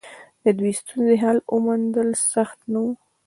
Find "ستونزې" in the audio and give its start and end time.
0.79-1.15